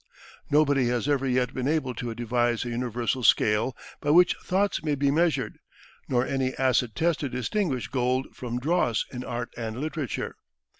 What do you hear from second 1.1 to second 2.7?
yet been able to devise a